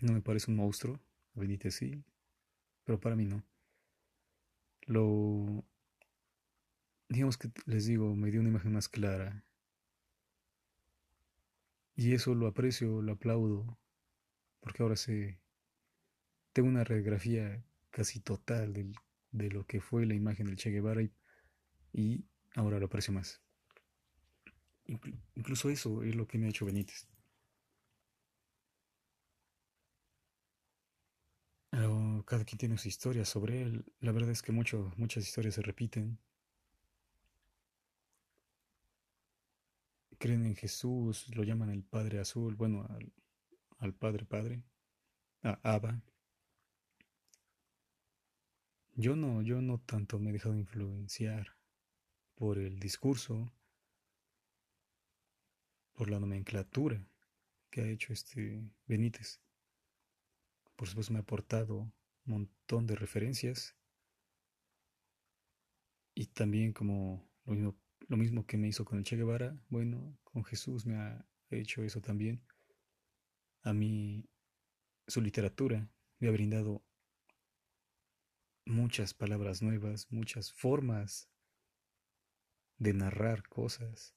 [0.00, 1.00] no me parece un monstruo,
[1.34, 2.02] Benítez sí,
[2.84, 3.42] pero para mí no.
[4.86, 5.64] Lo,
[7.08, 9.44] digamos que les digo, me dio una imagen más clara
[11.96, 13.78] y eso lo aprecio, lo aplaudo,
[14.64, 15.38] porque ahora sé,
[16.54, 18.72] tengo una radiografía casi total
[19.30, 21.02] de lo que fue la imagen del Che Guevara
[21.92, 22.24] y,
[22.54, 23.42] ahora lo aprecio más.
[25.34, 27.06] incluso eso es lo que me ha hecho Benítez.
[32.26, 33.84] cada quien tiene su historia sobre él.
[34.00, 36.18] La verdad es que muchas historias se repiten.
[40.18, 43.12] creen en Jesús, lo llaman el Padre Azul, bueno, al,
[43.98, 44.62] Padre Padre,
[45.42, 46.02] a Abba.
[48.96, 51.56] Yo no, yo no tanto me he dejado influenciar
[52.34, 53.52] por el discurso,
[55.92, 57.04] por la nomenclatura
[57.70, 59.40] que ha hecho este Benítez.
[60.76, 61.92] Por supuesto me ha aportado un
[62.24, 63.76] montón de referencias
[66.14, 70.18] y también como lo mismo lo mismo que me hizo con el Che Guevara, bueno,
[70.24, 72.42] con Jesús me ha hecho eso también.
[73.64, 74.28] A mí
[75.06, 76.84] su literatura me ha brindado
[78.66, 81.28] muchas palabras nuevas, muchas formas
[82.78, 84.14] de narrar cosas.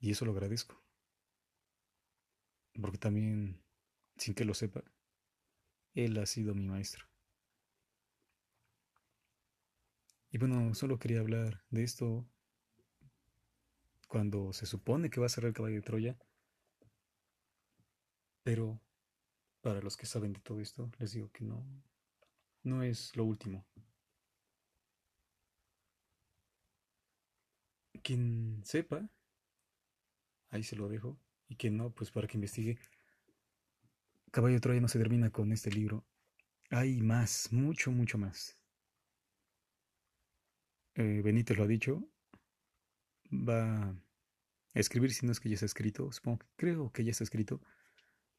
[0.00, 0.82] Y eso lo agradezco.
[2.80, 3.62] Porque también,
[4.16, 4.82] sin que lo sepa,
[5.94, 7.06] él ha sido mi maestro.
[10.30, 12.26] Y bueno, solo quería hablar de esto
[14.08, 16.18] cuando se supone que va a ser el caballo de Troya.
[18.46, 18.80] Pero
[19.60, 21.64] para los que saben de todo esto, les digo que no,
[22.62, 23.66] no es lo último.
[28.04, 29.10] Quien sepa,
[30.50, 31.18] ahí se lo dejo,
[31.48, 32.78] y quien no, pues para que investigue.
[34.30, 36.04] Caballo Troya no se termina con este libro.
[36.70, 38.56] Hay más, mucho, mucho más
[40.94, 42.08] eh, Benítez lo ha dicho,
[43.32, 47.10] va a escribir, si no es que ya está escrito, supongo que creo que ya
[47.10, 47.60] está escrito,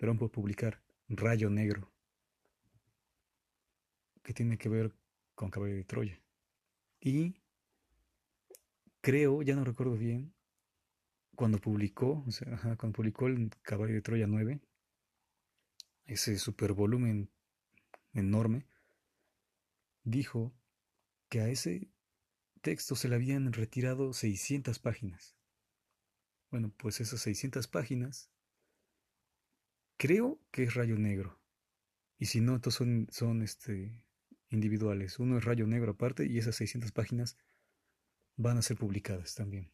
[0.06, 1.92] aún puedo publicar Rayo Negro,
[4.24, 4.94] que tiene que ver
[5.36, 6.22] con Caballo de Troya.
[7.00, 7.36] Y
[9.02, 10.34] creo, ya no recuerdo bien,
[11.36, 14.60] cuando publicó, o sea, cuando publicó el Caballo de Troya 9,
[16.06, 17.30] ese super volumen
[18.14, 18.66] enorme,
[20.04, 20.54] dijo
[21.30, 21.90] que a ese
[22.62, 25.36] texto se le habían retirado 600 páginas.
[26.50, 28.32] Bueno, pues esas 600 páginas
[29.98, 31.40] creo que es rayo negro.
[32.20, 34.04] Y si no, estos son, son este,
[34.50, 35.20] individuales.
[35.20, 37.38] Uno es rayo negro aparte y esas 600 páginas
[38.36, 39.72] van a ser publicadas también.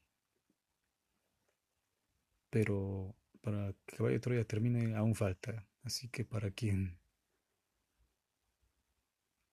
[2.49, 5.67] Pero para que Caballo de Troya termine aún falta.
[5.83, 6.97] Así que para quien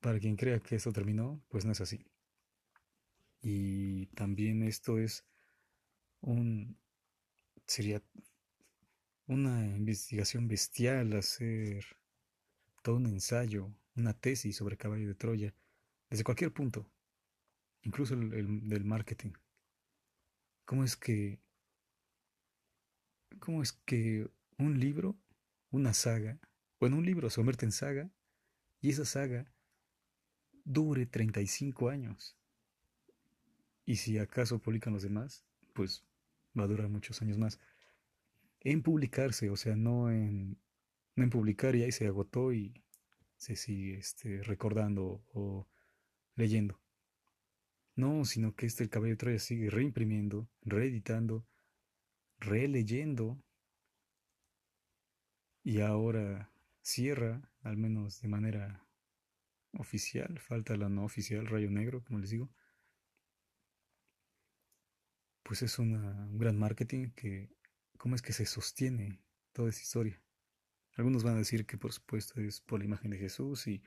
[0.01, 2.07] para quien crea que esto terminó, pues no es así.
[3.43, 5.27] Y también esto es
[6.21, 6.79] un
[7.67, 8.03] sería
[9.31, 11.85] una investigación bestial hacer
[12.83, 15.55] todo un ensayo, una tesis sobre caballo de Troya,
[16.11, 16.91] desde cualquier punto,
[17.83, 19.31] incluso el, del marketing.
[20.65, 21.39] ¿Cómo es que,
[23.39, 24.29] cómo es que
[24.59, 25.17] un libro,
[25.71, 26.41] una saga,
[26.81, 28.11] bueno, un libro se convierte en saga
[28.81, 29.53] y esa saga
[30.65, 32.37] dure 35 años?
[33.85, 36.05] Y si acaso publican los demás, pues
[36.59, 37.61] va a durar muchos años más.
[38.61, 40.59] En publicarse, o sea, no en,
[41.17, 42.85] no en publicar y ahí se agotó y
[43.37, 45.67] se sigue este, recordando o
[46.35, 46.81] leyendo.
[47.97, 51.47] No, sino que este el caballo de Troya sigue reimprimiendo, reeditando,
[52.39, 53.43] releyendo
[55.63, 56.51] y ahora
[56.83, 58.87] cierra, al menos de manera
[59.73, 62.51] oficial, falta la no oficial, rayo negro, como les digo.
[65.43, 67.51] Pues es un gran marketing que,
[68.01, 69.21] ¿cómo es que se sostiene
[69.53, 70.23] toda esa historia?
[70.97, 73.83] Algunos van a decir que por supuesto es por la imagen de Jesús y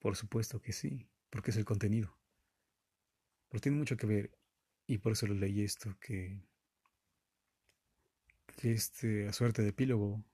[0.00, 2.18] por supuesto que sí, porque es el contenido.
[3.48, 4.36] Pero tiene mucho que ver,
[4.88, 6.42] y por eso lo leí esto, que,
[8.62, 10.24] este, a suerte de epílogo,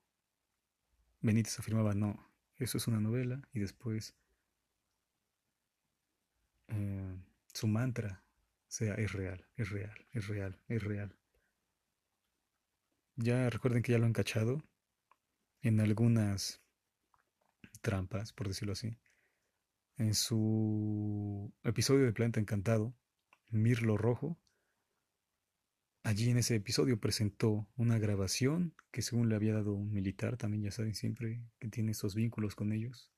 [1.20, 4.14] Benítez afirmaba, no, eso es una novela, y después
[6.68, 7.16] eh,
[7.52, 8.24] su mantra
[8.68, 11.14] sea, es real, es real, es real, es real.
[13.16, 14.62] Ya recuerden que ya lo han cachado
[15.60, 16.62] en algunas
[17.82, 18.96] trampas, por decirlo así.
[19.96, 22.94] En su episodio de Planeta Encantado,
[23.50, 24.40] Mirlo Rojo,
[26.02, 30.62] allí en ese episodio presentó una grabación que según le había dado un militar, también
[30.62, 33.10] ya saben siempre que tiene esos vínculos con ellos,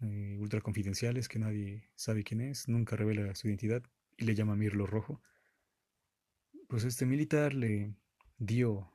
[0.00, 3.82] eh, ultra confidenciales, que nadie sabe quién es, nunca revela su identidad
[4.16, 5.20] y le llama Mirlo Rojo.
[6.68, 7.94] Pues este militar le
[8.38, 8.92] dio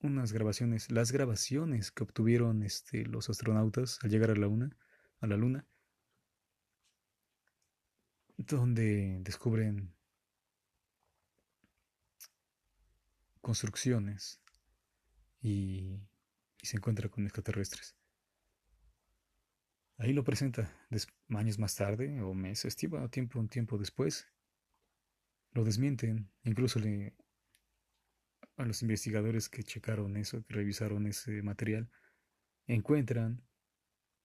[0.00, 4.76] unas grabaciones, las grabaciones que obtuvieron este, los astronautas al llegar a la, una,
[5.20, 5.66] a la Luna,
[8.36, 9.94] donde descubren
[13.40, 14.40] construcciones
[15.40, 16.00] y,
[16.62, 17.96] se encuentra con extraterrestres.
[19.98, 20.72] Ahí lo presenta
[21.30, 24.28] años más tarde o meses, tiempo, un tiempo después.
[25.50, 27.16] Lo desmienten, incluso le
[28.56, 31.88] a los investigadores que checaron eso, que revisaron ese material,
[32.66, 33.42] encuentran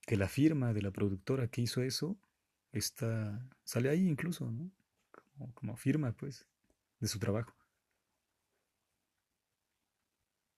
[0.02, 2.18] que la firma de la productora que hizo eso
[2.72, 4.70] está sale ahí incluso, ¿no?
[5.10, 6.46] Como, como firma, pues,
[7.00, 7.54] de su trabajo.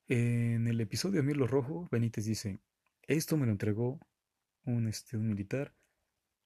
[0.09, 2.61] En el episodio de Mirlo Rojo, Benítez dice,
[3.03, 4.01] esto me lo entregó
[4.65, 5.75] un, este, un militar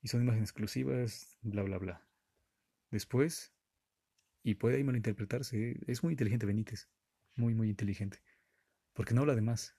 [0.02, 2.06] y son imágenes exclusivas, bla, bla, bla.
[2.90, 3.54] Después,
[4.42, 6.88] y puede ahí malinterpretarse, es muy inteligente Benítez
[7.36, 8.22] muy, muy inteligente,
[8.92, 9.76] porque no habla de más.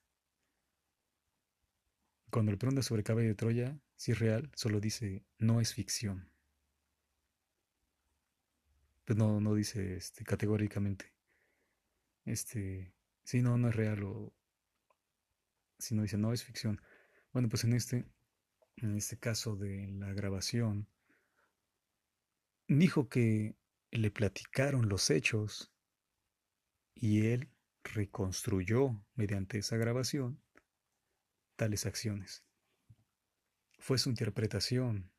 [2.30, 6.32] Cuando le pregunta sobre Caballo de Troya, si es real, solo dice, no es ficción.
[9.06, 11.14] Pues no, no dice este, categóricamente,
[12.26, 12.94] este,
[13.24, 14.34] si no, no es real o
[15.78, 16.82] si no dice, no es ficción.
[17.32, 18.06] Bueno, pues en este,
[18.78, 20.90] en este caso de la grabación,
[22.68, 23.56] dijo que
[23.92, 25.75] le platicaron los hechos
[26.96, 27.50] y él
[27.84, 30.42] reconstruyó mediante esa grabación
[31.56, 32.44] tales acciones.
[33.78, 35.12] Fue su interpretación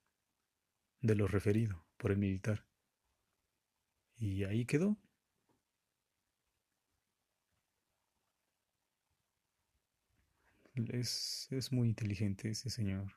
[1.01, 2.67] de lo referido por el militar.
[4.17, 4.97] Y ahí quedó.
[10.75, 13.17] Es, es muy inteligente ese señor.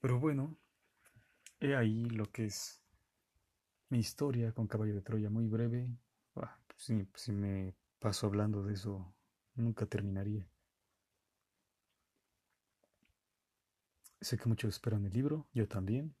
[0.00, 0.58] Pero bueno,
[1.60, 2.82] he ahí lo que es
[3.90, 5.90] mi historia con Caballo de Troya, muy breve.
[6.36, 9.12] Ah, pues si, me paso hablando de eso,
[9.54, 10.48] nunca terminaría.
[14.20, 16.14] Sé que muchos esperan el libro, yo también.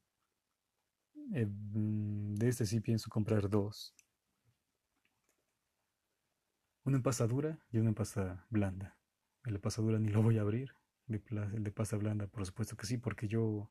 [1.32, 3.94] Eh, mm, de este sí pienso comprar dos.
[6.84, 8.98] Una en pasta dura y una en pasta blanda.
[9.44, 10.74] El de pasta dura ni lo voy a abrir.
[11.08, 13.70] El de pasta blanda, por supuesto que sí, porque yo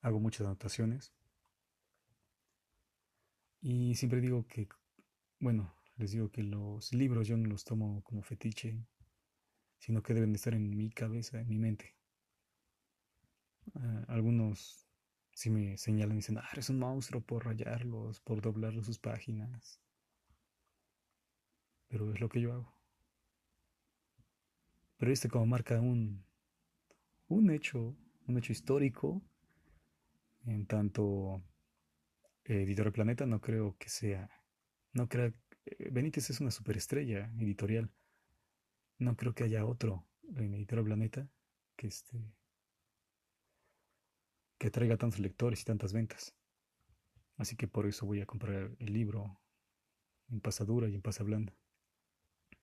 [0.00, 1.12] hago muchas anotaciones.
[3.62, 4.68] Y siempre digo que,
[5.38, 8.86] bueno, les digo que los libros yo no los tomo como fetiche,
[9.78, 11.94] sino que deben estar en mi cabeza, en mi mente.
[13.74, 14.86] Ah, algunos
[15.32, 19.80] si me señalan y dicen, ah, eres un monstruo por rayarlos, por doblarlos sus páginas.
[21.88, 22.74] Pero es lo que yo hago.
[24.96, 26.24] Pero este como marca un,
[27.28, 27.96] un hecho,
[28.26, 29.22] un hecho histórico,
[30.44, 31.42] en tanto
[32.44, 34.30] editor Planeta no creo que sea,
[34.92, 35.34] no creo,
[35.66, 37.90] eh, Benítez es una superestrella editorial,
[38.98, 41.28] no creo que haya otro en Editorial Planeta
[41.76, 42.34] que este
[44.58, 46.34] que traiga tantos lectores y tantas ventas.
[47.38, 49.40] Así que por eso voy a comprar el libro
[50.28, 51.54] en pasadura y en pasa blanda.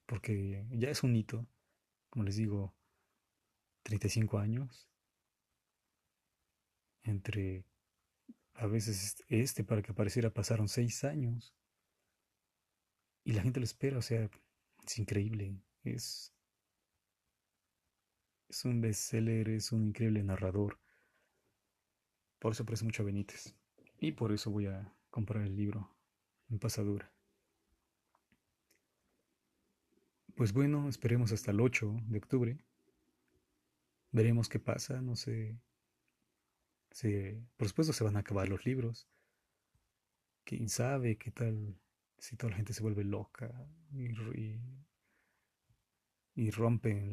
[0.06, 1.48] Porque ya es un hito,
[2.08, 2.72] como les digo,
[3.82, 4.88] 35 años.
[7.02, 7.64] Entre
[8.58, 11.54] a veces este para que apareciera pasaron 6 años.
[13.24, 14.28] Y la gente lo espera, o sea,
[14.84, 15.56] es increíble.
[15.84, 16.34] Es,
[18.48, 20.78] es un bestseller, es un increíble narrador.
[22.40, 23.54] Por eso aprecio mucho a Benítez.
[24.00, 25.94] Y por eso voy a comprar el libro
[26.50, 27.12] en pasadura.
[30.34, 32.58] Pues bueno, esperemos hasta el 8 de octubre.
[34.10, 35.60] Veremos qué pasa, no sé.
[36.90, 39.08] Si, por supuesto se van a acabar los libros.
[40.44, 41.78] Quién sabe qué tal
[42.18, 43.50] si toda la gente se vuelve loca
[43.92, 44.08] y,
[46.34, 47.10] y, rompen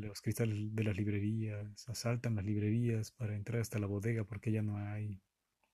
[0.00, 4.62] los cristales de las librerías, asaltan las librerías para entrar hasta la bodega porque ya
[4.62, 5.20] no hay.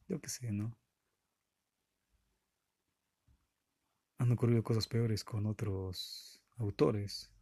[0.09, 0.76] Yo qué sé, ¿no?
[4.18, 7.33] Han ocurrido cosas peores con otros autores,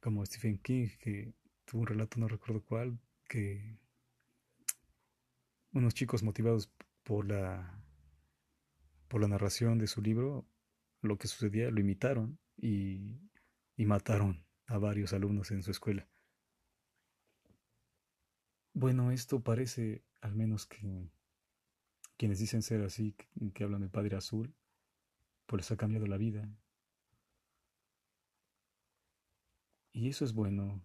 [0.00, 1.34] como Stephen King, que
[1.64, 2.98] tuvo un relato, no recuerdo cuál,
[3.28, 3.76] que
[5.76, 6.72] unos chicos motivados
[7.02, 7.82] por la
[9.08, 10.48] por la narración de su libro,
[11.02, 13.20] lo que sucedía lo imitaron y,
[13.76, 16.08] y mataron a varios alumnos en su escuela.
[18.72, 21.08] Bueno, esto parece, al menos que
[22.16, 23.14] quienes dicen ser así,
[23.54, 24.54] que hablan del Padre Azul,
[25.46, 26.48] pues les ha cambiado la vida.
[29.92, 30.82] Y eso es bueno.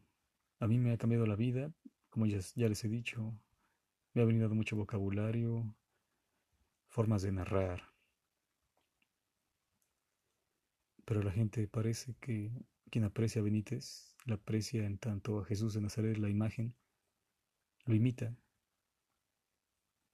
[0.59, 1.73] A mí me ha cambiado la vida,
[2.09, 3.33] como ya, ya les he dicho.
[4.13, 5.73] Me ha venido mucho vocabulario,
[6.87, 7.93] formas de narrar.
[11.05, 12.51] Pero la gente parece que
[12.89, 16.75] quien aprecia a Benítez, la aprecia en tanto a Jesús de Nazaret, la imagen,
[17.85, 18.35] lo imita.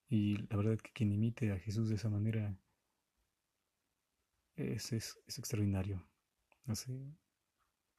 [0.09, 2.55] Y la verdad que quien imite a Jesús de esa manera
[4.55, 6.07] es, es, es extraordinario.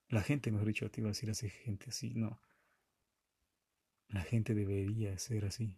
[0.09, 2.41] La gente, mejor dicho, te iba a decir hace gente así, no.
[4.09, 5.77] La gente debería ser así.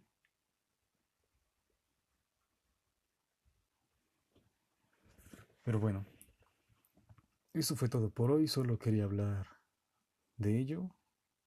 [5.71, 6.05] Pero bueno,
[7.53, 8.49] eso fue todo por hoy.
[8.49, 9.47] Solo quería hablar
[10.35, 10.93] de ello,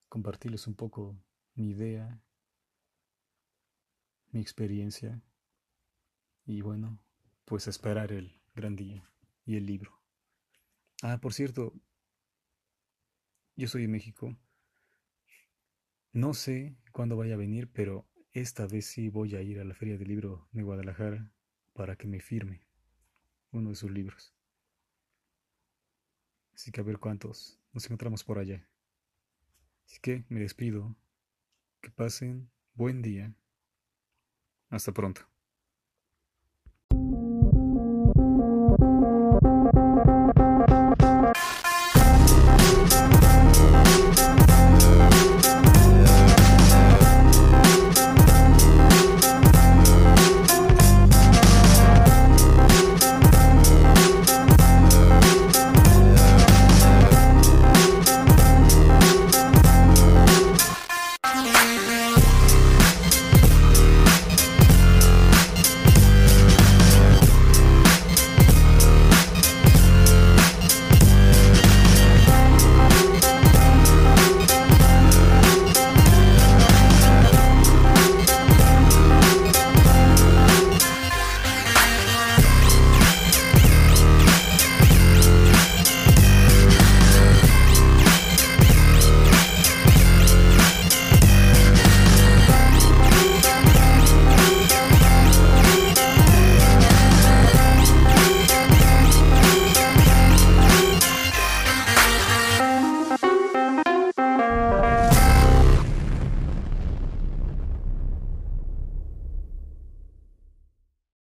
[0.09, 1.14] compartirles un poco
[1.55, 2.22] mi idea,
[4.31, 5.22] mi experiencia
[6.47, 6.99] y bueno,
[7.45, 9.12] pues esperar el gran día
[9.45, 10.01] y el libro.
[11.03, 11.75] Ah, por cierto,
[13.57, 14.39] yo soy de México.
[16.14, 19.75] No sé cuándo vaya a venir, pero esta vez sí voy a ir a la
[19.75, 21.31] Feria del Libro de Guadalajara
[21.75, 22.64] para que me firme
[23.55, 24.34] uno de sus libros.
[26.55, 28.66] Así que a ver cuántos nos encontramos por allá.
[29.86, 30.96] Así que me despido.
[31.80, 33.34] Que pasen buen día.
[34.70, 35.34] Hasta pronto.